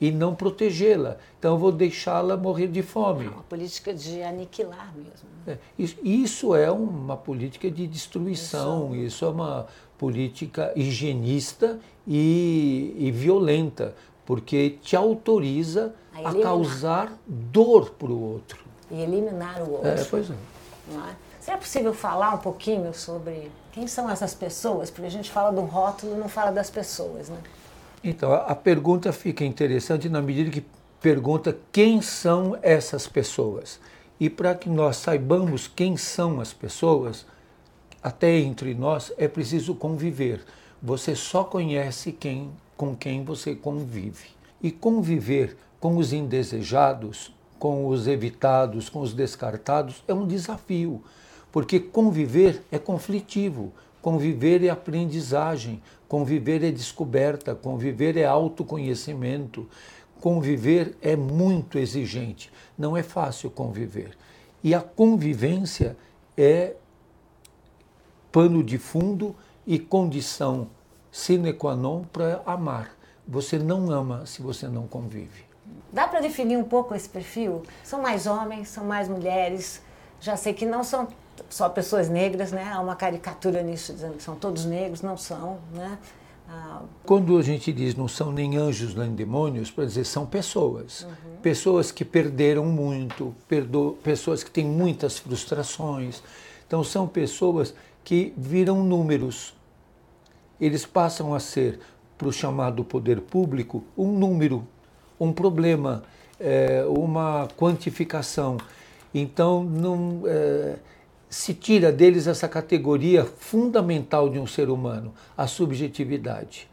e 0.00 0.10
não 0.10 0.34
protegê-la. 0.34 1.16
Então 1.38 1.52
eu 1.52 1.58
vou 1.58 1.72
deixá-la 1.72 2.36
morrer 2.36 2.68
de 2.68 2.82
fome. 2.82 3.26
É 3.26 3.28
uma 3.28 3.42
política 3.42 3.94
de 3.94 4.22
aniquilar 4.22 4.92
mesmo. 4.96 5.28
Né? 5.46 5.58
É, 5.78 5.84
isso, 6.04 6.54
é 6.54 6.70
uma 6.70 7.16
política 7.16 7.70
de 7.70 7.86
destruição, 7.86 8.94
isso, 8.94 9.04
isso 9.04 9.24
é 9.24 9.28
uma 9.28 9.66
política 9.98 10.72
higienista 10.74 11.78
e, 12.06 12.94
e, 12.98 13.10
violenta, 13.10 13.94
porque 14.26 14.78
te 14.82 14.96
autoriza 14.96 15.94
a, 16.14 16.30
a 16.30 16.34
causar 16.34 17.12
dor 17.26 17.90
para 17.90 18.10
o 18.10 18.20
outro. 18.20 18.64
E 18.90 19.00
eliminar 19.00 19.62
o 19.62 19.72
outro. 19.72 19.88
É, 19.88 20.04
pois 20.04 20.30
é. 20.30 20.34
Não 20.90 21.08
é? 21.08 21.14
Seria 21.40 21.58
possível 21.58 21.92
falar 21.92 22.34
um 22.34 22.38
pouquinho 22.38 22.94
sobre 22.94 23.50
quem 23.72 23.86
são 23.86 24.08
essas 24.08 24.34
pessoas? 24.34 24.90
Porque 24.90 25.06
a 25.06 25.10
gente 25.10 25.30
fala 25.30 25.50
do 25.50 25.60
rótulo 25.60 26.16
não 26.16 26.28
fala 26.28 26.50
das 26.50 26.70
pessoas, 26.70 27.28
né? 27.28 27.36
Então, 28.04 28.34
a, 28.34 28.54
pergunta 28.54 29.10
fica 29.14 29.46
interessante 29.46 30.10
na 30.10 30.20
medida 30.20 30.50
que 30.50 30.62
pergunta 31.00 31.56
quem 31.72 32.02
são 32.02 32.54
essas 32.60 33.06
pessoas. 33.06 33.80
E 34.20 34.28
para 34.28 34.54
que 34.54 34.68
nós 34.68 34.98
saibamos 34.98 35.66
quem 35.66 35.96
são 35.96 36.38
as 36.38 36.52
pessoas, 36.52 37.24
até 38.02 38.38
entre 38.38 38.74
nós, 38.74 39.10
é 39.16 39.26
preciso 39.26 39.74
conviver. 39.74 40.44
Você 40.82 41.16
só 41.16 41.44
conhece 41.44 42.12
quem 42.12 42.52
com 42.76 42.94
quem 42.94 43.24
você 43.24 43.54
convive. 43.54 44.28
E 44.62 44.70
conviver 44.70 45.56
com 45.80 45.96
os 45.96 46.12
indesejados, 46.12 47.32
com 47.58 47.86
os 47.86 48.06
evitados, 48.06 48.90
com 48.90 49.00
os 49.00 49.14
descartados 49.14 50.04
é 50.06 50.12
um 50.12 50.26
desafio. 50.26 51.02
Porque 51.50 51.80
conviver 51.80 52.62
é 52.70 52.78
conflitivo, 52.78 53.72
conviver 54.04 54.62
é 54.62 54.68
aprendizagem, 54.68 55.82
conviver 56.06 56.62
é 56.62 56.70
descoberta, 56.70 57.54
conviver 57.54 58.18
é 58.18 58.26
autoconhecimento, 58.26 59.66
conviver 60.20 60.94
é 61.00 61.16
muito 61.16 61.78
exigente. 61.78 62.52
Não 62.76 62.94
é 62.94 63.02
fácil 63.02 63.50
conviver. 63.50 64.14
E 64.62 64.74
a 64.74 64.82
convivência 64.82 65.96
é 66.36 66.74
pano 68.30 68.62
de 68.62 68.76
fundo 68.76 69.34
e 69.66 69.78
condição 69.78 70.68
sine 71.10 71.54
qua 71.54 71.74
non 71.74 72.04
para 72.04 72.42
amar. 72.44 72.94
Você 73.26 73.58
não 73.58 73.90
ama 73.90 74.26
se 74.26 74.42
você 74.42 74.68
não 74.68 74.86
convive. 74.86 75.46
Dá 75.90 76.06
para 76.06 76.20
definir 76.20 76.58
um 76.58 76.64
pouco 76.64 76.94
esse 76.94 77.08
perfil? 77.08 77.62
São 77.82 78.02
mais 78.02 78.26
homens, 78.26 78.68
são 78.68 78.84
mais 78.84 79.08
mulheres? 79.08 79.80
Já 80.20 80.36
sei 80.36 80.52
que 80.52 80.66
não 80.66 80.84
são 80.84 81.08
só 81.48 81.68
pessoas 81.68 82.08
negras, 82.08 82.52
né? 82.52 82.72
Há 82.72 82.80
uma 82.80 82.96
caricatura 82.96 83.62
nisso 83.62 83.92
dizendo 83.92 84.16
que 84.16 84.22
são 84.22 84.36
todos 84.36 84.64
negros, 84.64 85.02
não 85.02 85.16
são, 85.16 85.58
né? 85.72 85.98
Ah, 86.48 86.82
Quando 87.06 87.38
a 87.38 87.42
gente 87.42 87.72
diz 87.72 87.94
não 87.94 88.06
são 88.06 88.30
nem 88.30 88.56
anjos 88.56 88.94
nem 88.94 89.14
demônios, 89.14 89.70
para 89.70 89.84
dizer 89.84 90.04
são 90.04 90.26
pessoas. 90.26 91.02
Uhum. 91.02 91.36
Pessoas 91.42 91.90
que 91.90 92.04
perderam 92.04 92.66
muito, 92.66 93.34
perdo, 93.48 93.96
pessoas 94.02 94.44
que 94.44 94.50
têm 94.50 94.66
muitas 94.66 95.18
frustrações. 95.18 96.22
Então 96.66 96.84
são 96.84 97.06
pessoas 97.06 97.74
que 98.02 98.32
viram 98.36 98.84
números. 98.84 99.54
Eles 100.60 100.84
passam 100.84 101.34
a 101.34 101.40
ser, 101.40 101.80
para 102.16 102.28
o 102.28 102.32
chamado 102.32 102.84
poder 102.84 103.20
público, 103.20 103.82
um 103.96 104.12
número, 104.12 104.66
um 105.18 105.32
problema, 105.32 106.04
é, 106.38 106.84
uma 106.86 107.48
quantificação. 107.56 108.58
Então 109.12 109.64
não. 109.64 110.22
É, 110.26 110.76
se 111.34 111.52
tira 111.52 111.90
deles 111.90 112.28
essa 112.28 112.48
categoria 112.48 113.24
fundamental 113.24 114.30
de 114.30 114.38
um 114.38 114.46
ser 114.46 114.70
humano, 114.70 115.12
a 115.36 115.48
subjetividade, 115.48 116.68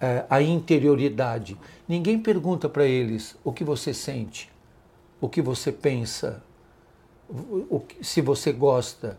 é, 0.00 0.24
a 0.30 0.40
interioridade. 0.40 1.54
Ninguém 1.86 2.18
pergunta 2.18 2.66
para 2.66 2.86
eles 2.86 3.36
o 3.44 3.52
que 3.52 3.62
você 3.62 3.92
sente, 3.92 4.50
o 5.20 5.28
que 5.28 5.42
você 5.42 5.70
pensa, 5.70 6.42
se 8.00 8.22
você 8.22 8.52
gosta. 8.52 9.18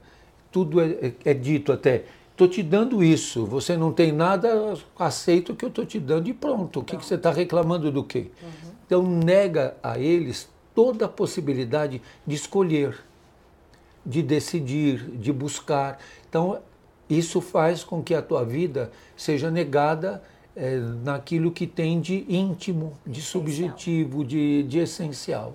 Tudo 0.51 0.82
é, 0.82 0.88
é, 0.89 1.13
é 1.25 1.34
dito 1.36 1.72
até. 1.72 2.06
Estou 2.32 2.48
te 2.48 2.63
dando 2.63 3.04
isso, 3.04 3.46
você 3.46 3.77
não 3.77 3.94
tem 3.94 4.12
nada, 4.12 4.74
aceita 4.98 5.51
o 5.54 5.56
que 5.56 5.63
eu 5.63 5.70
estou 5.70 5.86
te 5.86 6.00
dando 6.00 6.27
e 6.27 6.34
pronto. 6.34 6.80
O 6.80 6.84
que, 6.84 6.98
que 6.98 7.06
você 7.06 7.16
está 7.16 7.30
reclamando 7.30 7.92
do 7.92 8.04
quê? 8.04 8.32
Uhum. 8.42 8.72
Então 8.88 9.04
nega 9.04 9.77
a 9.84 10.00
eles 10.00 10.50
toda 10.74 11.06
a 11.06 11.10
possibilidade 11.10 12.01
de 12.25 12.36
escolher 12.36 13.07
de 14.08 14.24
decidir, 14.24 15.12
de 15.18 15.34
buscar. 15.34 16.00
Então, 16.30 16.60
isso 17.10 17.42
faz 17.42 17.84
com 17.84 18.02
que 18.02 18.16
a 18.16 18.22
tua 18.22 18.46
vida 18.46 18.90
seja 19.18 19.52
negada 19.52 20.24
é, 20.56 20.78
naquilo 21.04 21.52
que 21.52 21.68
tem 21.68 22.00
de 22.00 22.26
íntimo, 22.30 22.94
de 23.06 23.22
subjetivo, 23.22 24.24
de, 24.24 24.64
de 24.64 24.80
essencial. 24.80 25.54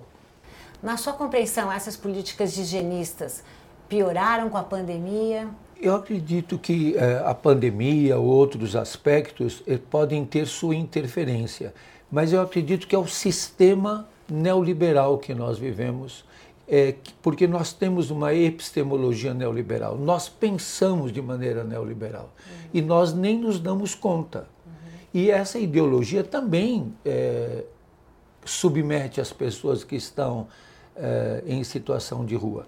Na 0.81 0.97
sua 0.97 1.13
compreensão, 1.13 1.71
essas 1.71 1.97
políticas 1.97 2.57
higienistas 2.57 3.43
pioraram 3.89 4.49
com 4.49 4.57
a 4.57 4.63
pandemia? 4.63 5.47
Eu 5.81 5.95
acredito 5.95 6.57
que 6.57 6.95
é, 6.95 7.23
a 7.25 7.33
pandemia 7.33 8.17
ou 8.17 8.25
outros 8.25 8.75
aspectos 8.75 9.63
é, 9.65 9.77
podem 9.77 10.23
ter 10.23 10.45
sua 10.45 10.75
interferência, 10.75 11.73
mas 12.11 12.31
eu 12.31 12.41
acredito 12.41 12.87
que 12.87 12.95
é 12.95 12.99
o 12.99 13.07
sistema 13.07 14.07
neoliberal 14.29 15.17
que 15.17 15.33
nós 15.33 15.57
vivemos 15.57 16.23
é, 16.75 16.95
porque 17.21 17.45
nós 17.45 17.71
temos 17.71 18.09
uma 18.09 18.33
epistemologia 18.33 19.31
neoliberal, 19.31 19.95
nós 19.95 20.27
pensamos 20.27 21.11
de 21.11 21.21
maneira 21.21 21.63
neoliberal 21.63 22.33
uhum. 22.35 22.69
e 22.73 22.81
nós 22.81 23.13
nem 23.13 23.37
nos 23.37 23.59
damos 23.59 23.93
conta. 23.93 24.47
Uhum. 24.65 24.73
E 25.13 25.29
essa 25.29 25.59
ideologia 25.59 26.23
também 26.23 26.91
é, 27.05 27.63
submete 28.43 29.21
as 29.21 29.31
pessoas 29.31 29.83
que 29.83 29.95
estão 29.95 30.47
é, 30.95 31.43
em 31.45 31.63
situação 31.63 32.25
de 32.25 32.33
rua. 32.33 32.65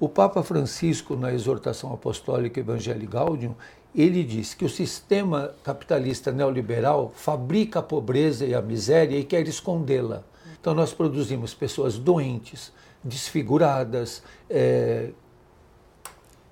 O 0.00 0.08
Papa 0.08 0.42
Francisco, 0.42 1.14
na 1.14 1.32
exortação 1.32 1.92
apostólica 1.92 2.58
Evangelii 2.58 3.06
Gaudium, 3.06 3.54
ele 3.94 4.24
diz 4.24 4.52
que 4.52 4.64
o 4.64 4.68
sistema 4.68 5.54
capitalista 5.62 6.32
neoliberal 6.32 7.12
fabrica 7.14 7.78
a 7.78 7.82
pobreza 7.82 8.44
e 8.44 8.52
a 8.52 8.60
miséria 8.60 9.16
e 9.16 9.22
quer 9.22 9.46
escondê-la. 9.46 10.24
Então 10.60 10.74
nós 10.74 10.92
produzimos 10.92 11.54
pessoas 11.54 11.96
doentes, 11.96 12.72
desfiguradas, 13.04 14.22
é, 14.48 15.10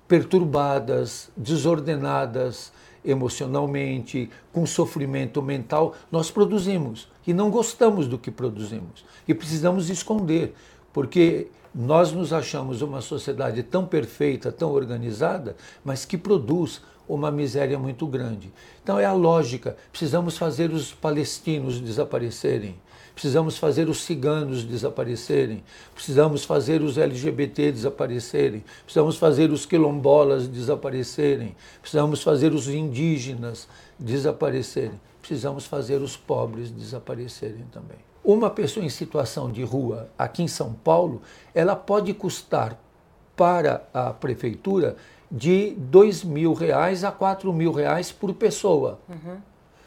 perturbadas, 0.07 1.31
desordenadas 1.35 2.71
emocionalmente, 3.05 4.29
com 4.51 4.65
sofrimento 4.65 5.41
mental, 5.41 5.93
nós 6.11 6.31
produzimos. 6.31 7.09
E 7.25 7.33
não 7.33 7.49
gostamos 7.49 8.07
do 8.07 8.17
que 8.17 8.31
produzimos. 8.31 9.03
E 9.27 9.33
precisamos 9.33 9.89
esconder, 9.89 10.53
porque 10.91 11.47
nós 11.73 12.11
nos 12.11 12.31
achamos 12.31 12.81
uma 12.81 13.01
sociedade 13.01 13.63
tão 13.63 13.85
perfeita, 13.85 14.51
tão 14.51 14.71
organizada, 14.71 15.55
mas 15.83 16.05
que 16.05 16.17
produz 16.17 16.81
uma 17.07 17.31
miséria 17.31 17.77
muito 17.77 18.07
grande. 18.07 18.53
Então 18.81 18.99
é 18.99 19.05
a 19.05 19.13
lógica, 19.13 19.75
precisamos 19.91 20.37
fazer 20.37 20.71
os 20.71 20.93
palestinos 20.93 21.79
desaparecerem, 21.79 22.75
Precisamos 23.13 23.57
fazer 23.57 23.89
os 23.89 24.01
ciganos 24.03 24.63
desaparecerem, 24.63 25.63
precisamos 25.93 26.43
fazer 26.43 26.81
os 26.81 26.97
LGBT 26.97 27.71
desaparecerem, 27.71 28.63
precisamos 28.83 29.17
fazer 29.17 29.51
os 29.51 29.65
quilombolas 29.67 30.47
desaparecerem, 30.47 31.55
precisamos 31.79 32.23
fazer 32.23 32.53
os 32.53 32.67
indígenas 32.67 33.67
desaparecerem, 33.99 34.99
precisamos 35.21 35.65
fazer 35.65 36.01
os 36.01 36.17
pobres 36.17 36.71
desaparecerem 36.71 37.65
também. 37.71 37.97
Uma 38.23 38.49
pessoa 38.49 38.85
em 38.85 38.89
situação 38.89 39.51
de 39.51 39.63
rua 39.63 40.09
aqui 40.17 40.41
em 40.41 40.47
São 40.47 40.73
Paulo, 40.73 41.21
ela 41.53 41.75
pode 41.75 42.13
custar 42.13 42.79
para 43.35 43.87
a 43.93 44.11
prefeitura 44.11 44.95
de 45.29 45.71
dois 45.71 46.23
mil 46.23 46.53
reais 46.53 47.03
a 47.03 47.11
quatro 47.11 47.51
mil 47.51 47.71
reais 47.71 48.11
por 48.11 48.33
pessoa. 48.33 48.99
Uhum. 49.09 49.37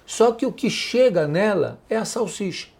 Só 0.05 0.33
que 0.33 0.45
o 0.45 0.53
que 0.53 0.69
chega 0.69 1.27
nela 1.27 1.79
é 1.89 1.97
a 1.97 2.05
salsicha. 2.05 2.76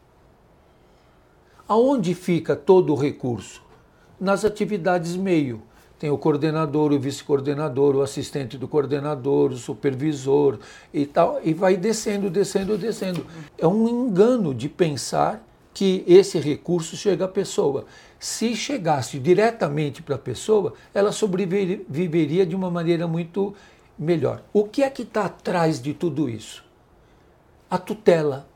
Aonde 1.69 2.15
fica 2.15 2.55
todo 2.55 2.93
o 2.93 2.97
recurso? 2.97 3.63
Nas 4.21 4.45
atividades 4.45 5.17
meio. 5.17 5.63
Tem 5.99 6.11
o 6.11 6.19
coordenador, 6.19 6.93
o 6.93 6.99
vice-coordenador, 6.99 7.97
o 7.97 8.03
assistente 8.03 8.59
do 8.59 8.69
coordenador, 8.69 9.51
o 9.51 9.57
supervisor 9.57 10.59
e 10.93 11.07
tal, 11.07 11.41
e 11.43 11.55
vai 11.55 11.77
descendo, 11.77 12.29
descendo, 12.29 12.77
descendo. 12.77 13.27
É 13.57 13.67
um 13.67 13.89
engano 13.89 14.55
de 14.55 14.69
pensar 14.69 15.43
que 15.73 16.05
esse 16.07 16.39
recurso 16.39 16.97
chega 16.97 17.25
à 17.25 17.29
pessoa. 17.29 17.87
Se 18.19 18.55
chegasse 18.55 19.19
diretamente 19.19 20.03
para 20.03 20.15
a 20.15 20.19
pessoa, 20.19 20.75
ela 20.95 21.13
sobreviveria 21.13 22.47
de 22.47 22.55
uma 22.55 22.71
maneira 22.71 23.07
muito 23.07 23.55
melhor. 23.99 24.43
O 24.53 24.65
que 24.65 24.83
é 24.83 24.91
que 24.91 25.03
está 25.03 25.25
atrás 25.25 25.81
de 25.81 25.95
tudo 25.95 26.29
isso? 26.29 26.65
A 27.71 27.79
tutela. 27.79 28.47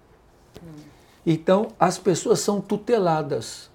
Então, 1.27 1.69
as 1.79 1.99
pessoas 1.99 2.41
são 2.41 2.61
tuteladas. 2.61 3.71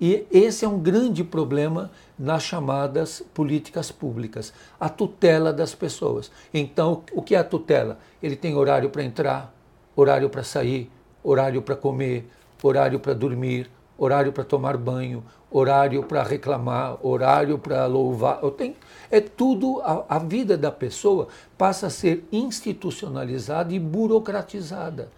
E 0.00 0.26
esse 0.30 0.64
é 0.64 0.68
um 0.68 0.78
grande 0.78 1.24
problema 1.24 1.90
nas 2.18 2.42
chamadas 2.42 3.22
políticas 3.32 3.90
públicas, 3.90 4.52
a 4.78 4.88
tutela 4.88 5.52
das 5.52 5.74
pessoas. 5.74 6.30
Então, 6.52 7.02
o 7.12 7.22
que 7.22 7.34
é 7.34 7.38
a 7.38 7.44
tutela? 7.44 7.98
Ele 8.22 8.36
tem 8.36 8.54
horário 8.54 8.90
para 8.90 9.02
entrar, 9.02 9.54
horário 9.94 10.28
para 10.28 10.42
sair, 10.42 10.90
horário 11.24 11.62
para 11.62 11.74
comer, 11.74 12.28
horário 12.62 13.00
para 13.00 13.14
dormir, 13.14 13.70
horário 13.96 14.32
para 14.32 14.44
tomar 14.44 14.76
banho, 14.76 15.24
horário 15.50 16.02
para 16.02 16.22
reclamar, 16.22 16.98
horário 17.02 17.58
para 17.58 17.86
louvar. 17.86 18.40
Tenho, 18.50 18.76
é 19.10 19.20
tudo, 19.20 19.80
a 19.82 20.18
vida 20.18 20.58
da 20.58 20.70
pessoa 20.70 21.28
passa 21.56 21.86
a 21.86 21.90
ser 21.90 22.26
institucionalizada 22.30 23.72
e 23.72 23.78
burocratizada. 23.78 25.08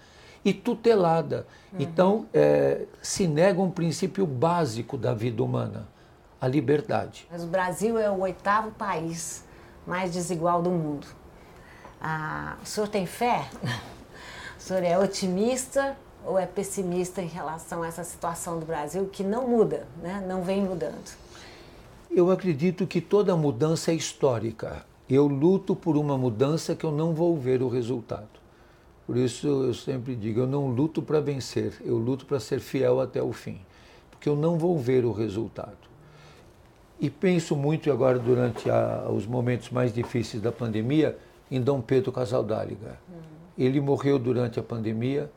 E 0.44 0.52
tutelada. 0.52 1.46
Uhum. 1.72 1.80
Então, 1.80 2.26
é, 2.32 2.86
se 3.02 3.26
nega 3.26 3.60
um 3.60 3.70
princípio 3.70 4.26
básico 4.26 4.96
da 4.96 5.14
vida 5.14 5.42
humana, 5.42 5.86
a 6.40 6.46
liberdade. 6.46 7.26
Mas 7.30 7.42
o 7.42 7.46
Brasil 7.46 7.98
é 7.98 8.10
o 8.10 8.20
oitavo 8.20 8.70
país 8.72 9.44
mais 9.86 10.12
desigual 10.12 10.62
do 10.62 10.70
mundo. 10.70 11.06
Ah, 12.00 12.56
o 12.62 12.66
senhor 12.66 12.88
tem 12.88 13.06
fé? 13.06 13.48
O 14.56 14.60
senhor 14.60 14.82
é 14.82 14.98
otimista 14.98 15.96
ou 16.24 16.38
é 16.38 16.44
pessimista 16.44 17.22
em 17.22 17.26
relação 17.26 17.82
a 17.82 17.86
essa 17.86 18.04
situação 18.04 18.58
do 18.58 18.66
Brasil 18.66 19.06
que 19.06 19.22
não 19.22 19.48
muda, 19.48 19.86
né? 20.02 20.22
não 20.28 20.42
vem 20.42 20.62
mudando? 20.62 21.16
Eu 22.10 22.30
acredito 22.30 22.86
que 22.86 23.00
toda 23.00 23.36
mudança 23.36 23.92
é 23.92 23.94
histórica. 23.94 24.84
Eu 25.08 25.26
luto 25.26 25.74
por 25.74 25.96
uma 25.96 26.18
mudança 26.18 26.74
que 26.74 26.84
eu 26.84 26.90
não 26.90 27.14
vou 27.14 27.36
ver 27.36 27.62
o 27.62 27.68
resultado. 27.68 28.37
Por 29.08 29.16
isso 29.16 29.46
eu 29.46 29.72
sempre 29.72 30.14
digo, 30.14 30.40
eu 30.40 30.46
não 30.46 30.66
luto 30.66 31.00
para 31.00 31.18
vencer, 31.18 31.72
eu 31.82 31.96
luto 31.96 32.26
para 32.26 32.38
ser 32.38 32.60
fiel 32.60 33.00
até 33.00 33.22
o 33.22 33.32
fim, 33.32 33.58
porque 34.10 34.28
eu 34.28 34.36
não 34.36 34.58
vou 34.58 34.78
ver 34.78 35.06
o 35.06 35.12
resultado. 35.12 35.78
E 37.00 37.08
penso 37.08 37.56
muito 37.56 37.90
agora 37.90 38.18
durante 38.18 38.68
a, 38.68 39.08
os 39.10 39.24
momentos 39.24 39.70
mais 39.70 39.94
difíceis 39.94 40.42
da 40.42 40.52
pandemia 40.52 41.16
em 41.50 41.58
Dom 41.58 41.80
Pedro 41.80 42.12
Casaldáliga. 42.12 42.98
Uhum. 43.08 43.16
Ele 43.56 43.80
morreu 43.80 44.18
durante 44.18 44.60
a 44.60 44.62
pandemia, 44.62 45.30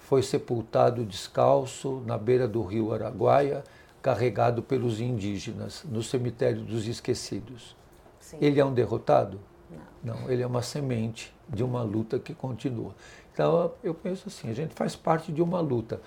foi 0.00 0.20
sepultado 0.20 1.04
descalço 1.04 2.02
na 2.04 2.18
beira 2.18 2.48
do 2.48 2.60
rio 2.60 2.92
Araguaia, 2.92 3.62
carregado 4.02 4.64
pelos 4.64 5.00
indígenas 5.00 5.84
no 5.88 6.02
cemitério 6.02 6.62
dos 6.62 6.88
esquecidos. 6.88 7.76
Sim. 8.18 8.38
Ele 8.40 8.58
é 8.58 8.64
um 8.64 8.74
derrotado? 8.74 9.38
Não. 9.72 10.14
Não, 10.14 10.30
ele 10.30 10.42
é 10.42 10.46
uma 10.46 10.62
semente 10.62 11.32
de 11.48 11.62
uma 11.62 11.82
luta 11.82 12.18
que 12.18 12.34
continua. 12.34 12.94
Então 13.32 13.72
eu 13.82 13.94
penso 13.94 14.28
assim, 14.28 14.50
a 14.50 14.54
gente 14.54 14.74
faz 14.74 14.94
parte 14.96 15.32
de 15.32 15.42
uma 15.42 15.60
luta. 15.60 16.00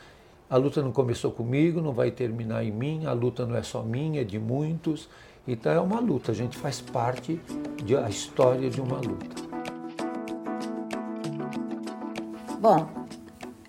A 0.50 0.57
luta 0.57 0.81
não 0.81 0.91
começou 0.91 1.31
comigo, 1.31 1.81
não 1.81 1.91
vai 1.91 2.12
terminar 2.12 2.63
em 2.63 2.72
mim, 2.72 3.05
a 3.05 3.13
luta 3.13 3.45
não 3.45 3.55
é 3.55 3.63
só 3.63 3.81
minha, 3.81 4.22
é 4.22 4.24
de 4.24 4.38
muitos. 4.38 5.10
Então 5.48 5.72
é 5.72 5.79
uma 5.79 6.00
luta, 6.00 6.31
a 6.31 6.36
gente 6.36 6.57
faz 6.57 6.81
parte 6.81 7.39
da 7.84 8.10
história 8.10 8.69
de 8.69 8.81
uma 8.81 8.98
luta. 8.98 9.43
Bom, 12.60 12.88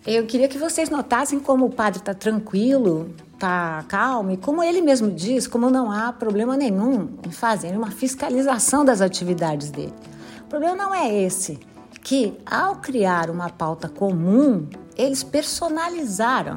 eu 0.06 0.24
queria 0.26 0.48
que 0.48 0.56
vocês 0.56 0.88
notassem 0.88 1.40
como 1.40 1.66
o 1.66 1.70
padre 1.70 1.98
está 1.98 2.14
tranquilo, 2.14 3.10
está 3.37 3.85
calmo 3.87 4.31
e 4.31 4.37
como 4.37 4.62
ele 4.62 4.81
mesmo 4.81 5.11
diz, 5.11 5.47
como 5.47 5.71
não 5.71 5.90
há 5.90 6.12
problema 6.12 6.57
nenhum 6.57 7.11
em 7.26 7.31
fazer 7.31 7.76
uma 7.76 7.90
fiscalização 7.90 8.85
das 8.85 9.00
atividades 9.00 9.71
dele. 9.71 9.95
O 10.40 10.49
problema 10.49 10.75
não 10.75 10.95
é 10.95 11.14
esse, 11.14 11.59
que 12.02 12.35
ao 12.47 12.76
criar 12.76 13.31
uma 13.31 13.50
pauta 13.50 13.88
comum, 13.88 14.66
eles 14.97 15.23
personalizaram, 15.23 16.57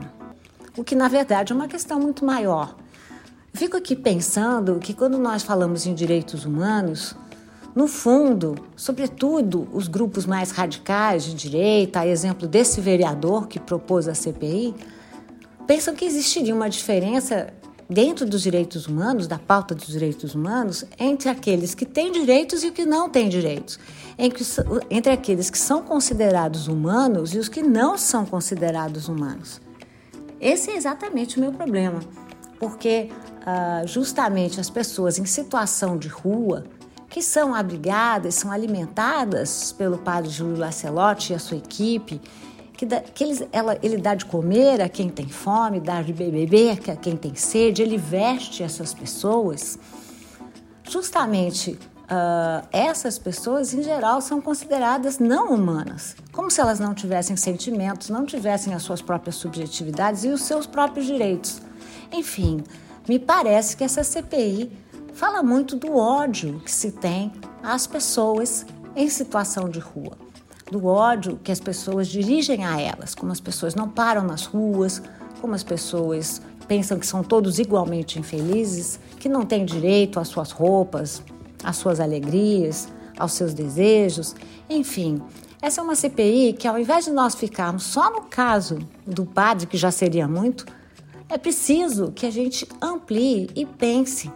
o 0.78 0.84
que 0.84 0.96
na 0.96 1.08
verdade 1.08 1.52
é 1.52 1.56
uma 1.56 1.68
questão 1.68 2.00
muito 2.00 2.24
maior. 2.24 2.76
Fico 3.54 3.76
aqui 3.76 3.96
pensando 3.96 4.80
que 4.80 4.94
quando 4.94 5.18
nós 5.18 5.44
falamos 5.44 5.86
em 5.86 5.94
direitos 5.94 6.46
humanos, 6.46 7.16
no 7.76 7.88
fundo, 7.88 8.56
sobretudo 8.76 9.68
os 9.74 9.88
grupos 9.88 10.26
mais 10.26 10.52
radicais 10.52 11.24
de 11.24 11.34
direita, 11.34 12.00
a 12.00 12.08
exemplo 12.08 12.48
desse 12.48 12.80
vereador 12.80 13.48
que 13.48 13.60
propôs 13.60 14.08
a 14.08 14.14
CPI, 14.14 14.76
pensam 15.70 15.94
que 15.94 16.04
existiria 16.04 16.56
uma 16.56 16.68
diferença 16.68 17.54
dentro 17.88 18.26
dos 18.26 18.42
direitos 18.42 18.88
humanos, 18.88 19.28
da 19.28 19.38
pauta 19.38 19.76
dos 19.76 19.86
direitos 19.86 20.34
humanos, 20.34 20.84
entre 20.98 21.30
aqueles 21.30 21.76
que 21.76 21.86
têm 21.86 22.12
direitos 22.12 22.64
e 22.64 22.70
os 22.70 22.74
que 22.74 22.88
não 22.88 23.08
têm 23.08 23.30
direitos, 23.30 23.78
entre 24.90 25.12
aqueles 25.12 25.52
que 25.52 25.60
são 25.60 25.84
considerados 25.84 26.68
humanos 26.68 27.36
e 27.36 27.38
os 27.38 27.48
que 27.48 27.62
não 27.62 28.00
são 28.00 28.26
considerados 28.26 29.08
humanos. 29.08 29.62
Esse 30.42 30.72
é 30.72 30.76
exatamente 30.76 31.38
o 31.38 31.40
meu 31.40 31.52
problema, 31.52 32.00
porque 32.60 33.12
ah, 33.46 33.84
justamente 33.86 34.60
as 34.60 34.72
pessoas 34.72 35.20
em 35.20 35.26
situação 35.26 36.00
de 36.00 36.08
rua, 36.08 36.64
que 37.08 37.22
são 37.22 37.54
abrigadas, 37.54 38.34
são 38.34 38.52
alimentadas 38.52 39.72
pelo 39.72 40.00
padre 40.00 40.32
Júlio 40.32 40.58
Lacelotti 40.58 41.32
e 41.32 41.36
a 41.36 41.40
sua 41.40 41.58
equipe, 41.58 42.20
que, 42.80 42.86
dá, 42.86 43.02
que 43.02 43.26
ele, 43.26 43.50
ela, 43.52 43.78
ele 43.84 43.98
dá 43.98 44.16
de 44.16 44.24
comer 44.24 44.80
a 44.80 44.88
quem 44.88 45.10
tem 45.10 45.28
fome, 45.28 45.82
dá 45.82 46.02
de 46.02 46.14
beber 46.14 46.80
a 46.90 46.96
quem 46.96 47.18
tem 47.18 47.36
sede, 47.36 47.82
ele 47.82 47.98
veste 47.98 48.64
essas 48.64 48.94
pessoas. 48.94 49.78
Justamente 50.90 51.72
uh, 51.72 52.66
essas 52.72 53.20
pessoas, 53.20 53.74
em 53.74 53.84
geral, 53.84 54.22
são 54.22 54.40
consideradas 54.40 55.20
não 55.20 55.54
humanas, 55.54 56.16
como 56.32 56.50
se 56.50 56.62
elas 56.62 56.80
não 56.80 56.94
tivessem 56.94 57.36
sentimentos, 57.36 58.10
não 58.10 58.26
tivessem 58.26 58.74
as 58.74 58.82
suas 58.82 59.02
próprias 59.02 59.36
subjetividades 59.36 60.24
e 60.24 60.30
os 60.30 60.44
seus 60.44 60.66
próprios 60.66 61.06
direitos. 61.06 61.62
Enfim, 62.14 62.64
me 63.10 63.20
parece 63.20 63.76
que 63.76 63.84
essa 63.84 64.06
CPI 64.06 64.72
fala 65.14 65.44
muito 65.44 65.76
do 65.76 65.98
ódio 65.98 66.62
que 66.62 66.72
se 66.72 66.94
tem 66.94 67.34
às 67.62 67.86
pessoas 67.86 68.66
em 68.96 69.10
situação 69.10 69.68
de 69.68 69.80
rua 69.80 70.29
do 70.72 70.86
ódio 70.86 71.40
que 71.44 71.52
as 71.52 71.60
pessoas 71.60 72.08
dirigem 72.08 72.66
a 72.66 72.80
elas, 72.80 73.16
como 73.16 73.32
as 73.32 73.40
pessoas 73.40 73.76
não 73.76 73.90
param 73.90 74.24
nas 74.24 74.46
ruas, 74.46 75.02
como 75.42 75.56
as 75.56 75.64
pessoas 75.64 76.42
pensam 76.68 77.00
que 77.00 77.08
são 77.08 77.24
todos 77.24 77.58
igualmente 77.58 78.20
infelizes, 78.20 79.00
que 79.20 79.28
não 79.28 79.44
têm 79.46 79.66
direito 79.66 80.20
às 80.20 80.28
suas 80.28 80.52
roupas, 80.52 81.24
às 81.64 81.78
suas 81.78 82.00
alegrias, 82.00 82.88
aos 83.18 83.34
seus 83.34 83.54
desejos, 83.54 84.36
enfim. 84.70 85.22
Essa 85.62 85.82
é 85.82 85.84
uma 85.84 85.96
CPI 85.96 86.54
que, 86.54 86.68
ao 86.68 86.80
invés 86.80 87.06
de 87.06 87.12
nós 87.12 87.36
ficarmos 87.36 87.84
só 87.84 88.10
no 88.12 88.22
caso 88.22 88.80
do 89.06 89.26
padre, 89.26 89.66
que 89.66 89.78
já 89.78 89.92
seria 89.92 90.28
muito, 90.28 90.66
é 91.28 91.38
preciso 91.38 92.12
que 92.12 92.26
a 92.26 92.32
gente 92.32 92.68
amplie 92.82 93.50
e 93.56 93.66
pense 93.66 94.32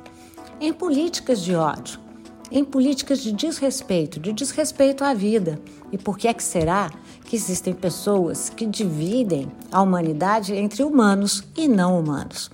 em 0.60 0.74
políticas 0.74 1.42
de 1.42 1.56
ódio, 1.56 2.00
em 2.52 2.64
políticas 2.64 3.20
de 3.20 3.32
desrespeito, 3.32 4.20
de 4.20 4.34
desrespeito 4.34 5.04
à 5.04 5.14
vida. 5.14 5.60
E 5.94 5.98
por 5.98 6.18
que 6.18 6.28
é 6.28 6.34
que 6.34 6.44
será 6.44 6.90
que 7.24 7.36
existem 7.36 7.72
pessoas 7.72 8.50
que 8.50 8.66
dividem 8.66 9.48
a 9.72 9.80
humanidade 9.80 10.56
entre 10.56 10.84
humanos 10.84 11.44
e 11.56 11.68
não 11.68 12.00
humanos? 12.00 12.50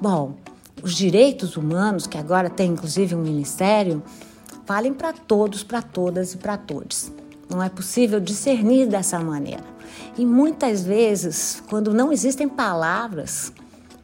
Bom, 0.00 0.36
os 0.80 0.94
direitos 0.94 1.56
humanos, 1.56 2.06
que 2.06 2.16
agora 2.16 2.48
tem 2.48 2.70
inclusive 2.70 3.16
um 3.16 3.20
ministério, 3.20 4.00
valem 4.64 4.94
para 4.94 5.12
todos, 5.12 5.64
para 5.64 5.82
todas 5.82 6.34
e 6.34 6.36
para 6.36 6.56
todos. 6.56 7.10
Não 7.50 7.60
é 7.60 7.68
possível 7.68 8.20
discernir 8.20 8.86
dessa 8.86 9.18
maneira. 9.18 9.64
E 10.16 10.24
muitas 10.24 10.84
vezes, 10.84 11.60
quando 11.68 11.92
não 11.92 12.12
existem 12.12 12.48
palavras 12.48 13.52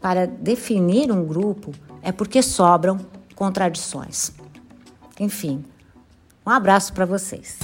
para 0.00 0.26
definir 0.26 1.12
um 1.12 1.24
grupo, 1.24 1.70
é 2.02 2.10
porque 2.10 2.42
sobram 2.42 2.98
contradições. 3.36 4.32
Enfim, 5.20 5.64
um 6.44 6.50
abraço 6.50 6.92
para 6.92 7.06
vocês. 7.06 7.58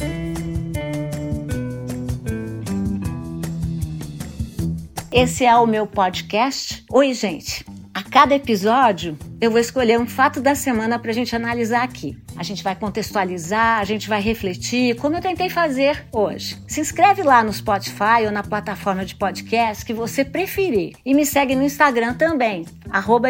Esse 5.12 5.44
é 5.44 5.56
o 5.56 5.66
meu 5.66 5.88
podcast. 5.88 6.84
Oi, 6.88 7.12
gente. 7.12 7.66
A 7.92 8.00
cada 8.00 8.32
episódio, 8.32 9.18
eu 9.40 9.50
vou 9.50 9.58
escolher 9.58 9.98
um 9.98 10.06
fato 10.06 10.40
da 10.40 10.54
semana 10.54 11.00
para 11.00 11.10
a 11.10 11.14
gente 11.14 11.34
analisar 11.34 11.82
aqui. 11.82 12.16
A 12.36 12.44
gente 12.44 12.62
vai 12.62 12.76
contextualizar, 12.76 13.80
a 13.80 13.84
gente 13.84 14.08
vai 14.08 14.20
refletir, 14.20 14.94
como 14.94 15.16
eu 15.16 15.20
tentei 15.20 15.50
fazer 15.50 16.06
hoje. 16.12 16.56
Se 16.68 16.80
inscreve 16.80 17.24
lá 17.24 17.42
no 17.42 17.52
Spotify 17.52 18.24
ou 18.24 18.30
na 18.30 18.44
plataforma 18.44 19.04
de 19.04 19.16
podcast 19.16 19.84
que 19.84 19.92
você 19.92 20.24
preferir. 20.24 20.94
E 21.04 21.12
me 21.12 21.26
segue 21.26 21.56
no 21.56 21.64
Instagram 21.64 22.14
também, 22.14 22.64
arroba. 22.88 23.28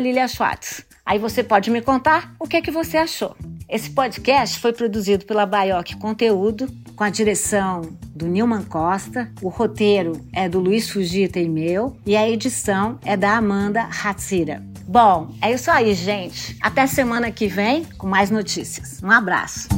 Aí 1.07 1.19
você 1.19 1.43
pode 1.43 1.71
me 1.71 1.81
contar 1.81 2.35
o 2.39 2.47
que, 2.47 2.59
é 2.59 2.63
que 2.63 2.71
você 2.71 2.99
achou. 2.99 3.35
Esse 3.71 3.89
podcast 3.89 4.59
foi 4.59 4.73
produzido 4.73 5.25
pela 5.25 5.47
Baioc 5.47 5.95
Conteúdo, 5.95 6.69
com 6.97 7.05
a 7.05 7.09
direção 7.09 7.83
do 8.13 8.27
Nilman 8.27 8.65
Costa, 8.65 9.31
o 9.41 9.49
roteiro 9.49 10.27
é 10.33 10.49
do 10.49 10.59
Luiz 10.59 10.91
Fugita 10.91 11.39
e 11.39 11.49
meu, 11.49 11.97
e 12.05 12.17
a 12.17 12.29
edição 12.29 12.99
é 13.05 13.17
da 13.17 13.37
Amanda 13.37 13.83
Hatsira. 13.83 14.61
Bom, 14.89 15.33
é 15.41 15.53
isso 15.53 15.71
aí, 15.71 15.95
gente. 15.95 16.57
Até 16.61 16.85
semana 16.89 17.31
que 17.31 17.47
vem 17.47 17.85
com 17.97 18.09
mais 18.09 18.29
notícias. 18.29 19.01
Um 19.05 19.11
abraço. 19.11 19.69